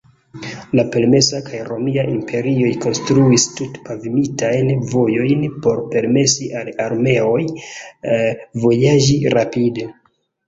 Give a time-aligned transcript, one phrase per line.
[0.77, 7.43] La persa kaj romia imperioj konstruis tut-pavimitajn vojojn por permesi al armeoj
[8.65, 9.87] vojaĝi rapide.